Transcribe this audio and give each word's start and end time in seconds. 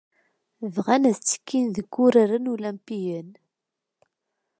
Bɣan 0.73 1.03
ad 1.09 1.15
ttekkin 1.17 1.65
deg 1.75 1.95
Uraren 2.05 2.49
Ulampiyen. 2.53 3.29